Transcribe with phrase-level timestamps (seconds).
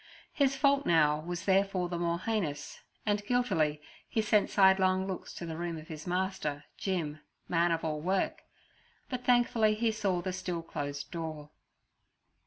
[0.33, 5.45] His fault now was therefore the more heinous, and guiltily he sent sidelong looks to
[5.45, 10.63] the room of his master, Jim, man of all work—but thankfully he saw the still
[10.63, 11.51] closed door.